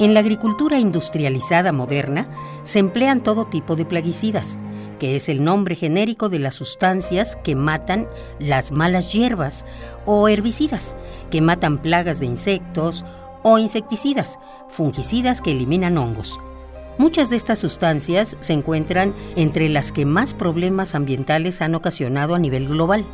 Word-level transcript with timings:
En 0.00 0.14
la 0.14 0.20
agricultura 0.20 0.78
industrializada 0.78 1.72
moderna 1.72 2.28
se 2.62 2.78
emplean 2.78 3.20
todo 3.20 3.46
tipo 3.46 3.74
de 3.74 3.84
plaguicidas, 3.84 4.56
que 5.00 5.16
es 5.16 5.28
el 5.28 5.42
nombre 5.42 5.74
genérico 5.74 6.28
de 6.28 6.38
las 6.38 6.54
sustancias 6.54 7.36
que 7.42 7.56
matan 7.56 8.06
las 8.38 8.70
malas 8.70 9.12
hierbas, 9.12 9.66
o 10.06 10.28
herbicidas, 10.28 10.96
que 11.30 11.40
matan 11.40 11.78
plagas 11.78 12.20
de 12.20 12.26
insectos, 12.26 13.04
o 13.42 13.58
insecticidas, 13.58 14.38
fungicidas 14.68 15.42
que 15.42 15.50
eliminan 15.50 15.98
hongos. 15.98 16.38
Muchas 16.96 17.28
de 17.28 17.36
estas 17.36 17.58
sustancias 17.58 18.36
se 18.38 18.52
encuentran 18.52 19.14
entre 19.34 19.68
las 19.68 19.90
que 19.90 20.04
más 20.04 20.32
problemas 20.32 20.94
ambientales 20.94 21.60
han 21.60 21.74
ocasionado 21.74 22.36
a 22.36 22.38
nivel 22.38 22.68
global. 22.68 23.04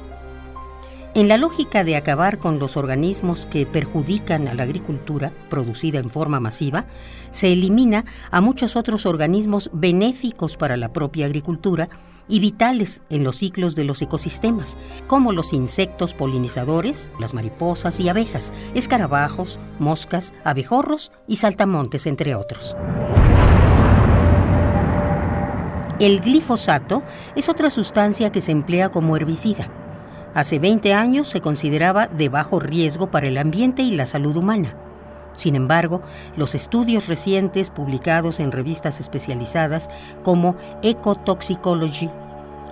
En 1.15 1.29
la 1.29 1.37
lógica 1.37 1.85
de 1.85 1.95
acabar 1.95 2.39
con 2.39 2.59
los 2.59 2.77
organismos 2.77 3.47
que 3.47 3.67
perjudican 3.67 4.49
a 4.49 4.55
la 4.55 4.65
agricultura 4.65 5.33
producida 5.49 6.01
en 6.01 6.11
forma 6.11 6.41
masiva, 6.41 6.87
se 7.31 7.53
elimina 7.53 8.05
a 8.33 8.41
muchos 8.41 8.75
otros 8.75 9.07
organismos 9.07 9.71
benéficos 9.73 10.57
para 10.57 10.77
la 10.77 10.93
propia 10.93 11.27
agricultura 11.27 11.89
y 12.27 12.41
vitales 12.41 13.03
en 13.11 13.23
los 13.23 13.37
ciclos 13.37 13.77
de 13.77 13.85
los 13.85 14.03
ecosistemas, 14.03 14.77
como 15.07 15.31
los 15.31 15.53
insectos 15.53 16.15
polinizadores, 16.15 17.11
las 17.21 17.33
mariposas 17.33 18.01
y 18.01 18.09
abejas, 18.09 18.53
escarabajos, 18.75 19.61
moscas, 19.79 20.35
abejorros 20.43 21.13
y 21.29 21.37
saltamontes, 21.37 22.09
entre 22.09 22.35
otros. 22.35 22.77
El 26.01 26.21
glifosato 26.23 27.05
es 27.37 27.49
otra 27.49 27.71
sustancia 27.71 28.33
que 28.33 28.41
se 28.41 28.51
emplea 28.51 28.89
como 28.89 29.17
herbicida 29.17 29.71
Hace 30.35 30.59
20 30.59 30.93
años 30.95 31.29
se 31.29 31.41
consideraba 31.41 32.09
de 32.09 32.29
bajo 32.29 32.59
riesgo 32.59 33.11
para 33.11 33.29
el 33.29 33.39
ambiente 33.39 33.83
y 33.83 33.93
la 33.93 34.05
salud 34.05 34.37
humana. 34.37 34.75
Sin 35.35 35.55
embargo, 35.55 36.03
los 36.37 36.57
estudios 36.57 37.07
recientes 37.09 37.71
publicados 37.71 38.41
en 38.41 38.51
revistas 38.51 38.99
especializadas 39.01 39.91
como 40.25 40.57
Ecotoxicology 40.83 42.11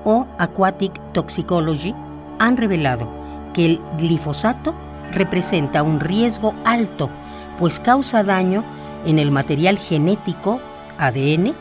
o 0.05 0.27
Aquatic 0.39 0.93
Toxicology 1.13 1.95
han 2.41 2.57
revelado 2.57 3.09
que 3.55 3.67
el 3.67 3.81
glifosato 3.97 4.75
representa 5.13 5.85
un 5.85 6.01
riesgo 6.01 6.55
alto, 6.65 7.11
pues 7.59 7.79
causa 7.79 8.25
daño 8.25 8.65
en 9.07 9.21
el 9.21 9.31
material 9.31 9.79
genético, 9.79 10.61
ADN, 10.99 11.55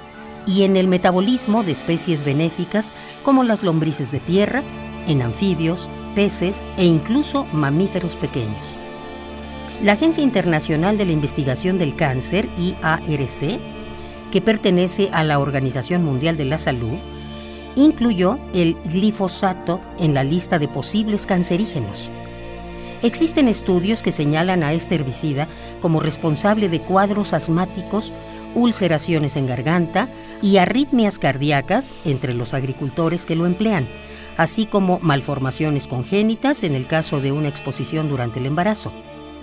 y 0.48 0.64
en 0.64 0.76
el 0.76 0.88
metabolismo 0.88 1.64
de 1.64 1.72
especies 1.72 2.24
benéficas 2.24 2.96
como 3.24 3.44
las 3.44 3.62
lombrices 3.62 4.12
de 4.12 4.20
tierra, 4.20 4.64
en 5.08 5.22
anfibios, 5.22 5.90
peces 6.16 6.66
e 6.78 6.86
incluso 6.86 7.46
mamíferos 7.46 8.18
pequeños. 8.18 8.78
La 9.82 9.94
Agencia 9.94 10.24
Internacional 10.24 10.98
de 10.98 11.06
la 11.06 11.12
Investigación 11.12 11.78
del 11.78 11.96
Cáncer, 11.96 12.50
IARC, 12.58 13.60
que 14.32 14.42
pertenece 14.42 15.10
a 15.12 15.24
la 15.24 15.40
Organización 15.40 16.04
Mundial 16.04 16.38
de 16.38 16.46
la 16.46 16.58
Salud, 16.58 16.98
incluyó 17.76 18.40
el 18.54 18.76
glifosato 18.86 19.82
en 20.00 20.14
la 20.14 20.24
lista 20.24 20.60
de 20.60 20.68
posibles 20.68 21.26
cancerígenos. 21.26 22.12
Existen 23.04 23.48
estudios 23.48 24.04
que 24.04 24.12
señalan 24.12 24.64
a 24.64 24.74
este 24.74 24.94
herbicida 24.94 25.48
como 25.82 26.00
responsable 26.00 26.70
de 26.70 26.82
cuadros 26.82 27.34
asmáticos, 27.34 28.14
ulceraciones 28.54 29.36
en 29.38 29.48
garganta 29.48 30.08
y 30.44 30.58
arritmias 30.58 31.18
cardíacas 31.18 31.96
entre 32.06 32.36
los 32.36 32.54
agricultores 32.54 33.26
que 33.26 33.36
lo 33.36 33.48
emplean, 33.48 33.90
así 34.38 34.68
como 34.68 35.00
malformaciones 35.00 35.88
congénitas 35.88 36.64
en 36.64 36.76
el 36.76 36.86
caso 36.86 37.20
de 37.20 37.32
una 37.32 37.48
exposición 37.48 38.08
durante 38.08 38.38
el 38.40 38.46
embarazo. 38.46 38.94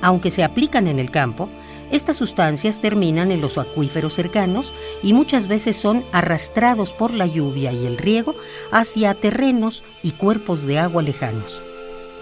Aunque 0.00 0.30
se 0.30 0.44
aplican 0.44 0.86
en 0.86 1.00
el 1.00 1.10
campo, 1.10 1.48
estas 1.90 2.16
sustancias 2.16 2.78
terminan 2.78 3.32
en 3.32 3.40
los 3.40 3.58
acuíferos 3.58 4.14
cercanos 4.14 4.72
y 5.02 5.12
muchas 5.12 5.48
veces 5.48 5.76
son 5.76 6.04
arrastrados 6.12 6.94
por 6.94 7.12
la 7.12 7.26
lluvia 7.26 7.72
y 7.72 7.86
el 7.86 7.98
riego 7.98 8.36
hacia 8.70 9.14
terrenos 9.14 9.82
y 10.04 10.12
cuerpos 10.12 10.62
de 10.64 10.78
agua 10.78 11.02
lejanos. 11.02 11.64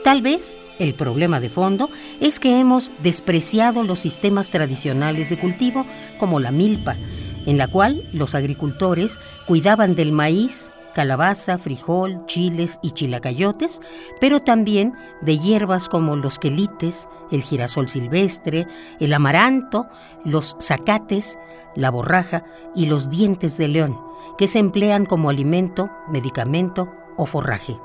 Tal 0.07 0.23
vez 0.23 0.61
el 0.79 0.95
problema 0.95 1.41
de 1.41 1.49
fondo 1.49 1.91
es 2.21 2.39
que 2.39 2.61
hemos 2.61 2.93
despreciado 3.03 3.83
los 3.83 3.99
sistemas 3.99 4.51
tradicionales 4.51 5.31
de 5.31 5.41
cultivo 5.41 5.85
como 6.17 6.39
la 6.39 6.53
milpa, 6.53 6.97
en 7.45 7.59
la 7.59 7.67
cual 7.67 8.09
los 8.13 8.37
agricultores 8.37 9.19
cuidaban 9.49 9.97
del 9.97 10.13
maíz, 10.13 10.71
calabaza, 10.95 11.59
frijol, 11.59 12.25
chiles 12.27 12.79
y 12.83 12.93
chilacayotes, 12.93 13.81
pero 14.21 14.39
también 14.39 14.93
de 15.23 15.41
hierbas 15.41 15.89
como 15.89 16.15
los 16.15 16.39
quelites, 16.39 17.09
el 17.33 17.43
girasol 17.43 17.89
silvestre, 17.89 18.69
el 19.01 19.13
amaranto, 19.13 19.89
los 20.25 20.57
zacates, 20.63 21.37
la 21.75 21.91
borraja 21.91 22.45
y 22.77 22.87
los 22.87 23.11
dientes 23.11 23.57
de 23.57 23.67
león, 23.67 24.01
que 24.39 24.47
se 24.47 24.61
emplean 24.61 25.05
como 25.05 25.31
alimento, 25.31 25.91
medicamento 26.09 26.95
o 27.17 27.27
forraje. 27.27 27.77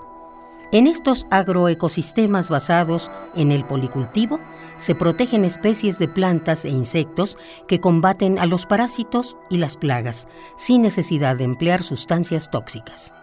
En 0.73 0.87
estos 0.87 1.27
agroecosistemas 1.31 2.49
basados 2.49 3.11
en 3.35 3.51
el 3.51 3.65
policultivo 3.65 4.39
se 4.77 4.95
protegen 4.95 5.43
especies 5.43 5.99
de 5.99 6.07
plantas 6.07 6.63
e 6.63 6.69
insectos 6.69 7.37
que 7.67 7.81
combaten 7.81 8.39
a 8.39 8.45
los 8.45 8.65
parásitos 8.65 9.35
y 9.49 9.57
las 9.57 9.75
plagas 9.75 10.29
sin 10.55 10.81
necesidad 10.81 11.35
de 11.35 11.43
emplear 11.43 11.83
sustancias 11.83 12.49
tóxicas. 12.49 13.13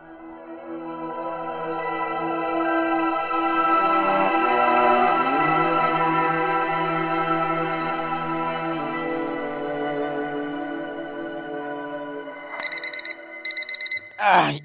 ¡Ay! 14.18 14.62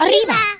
¡Arriba! 0.00 0.59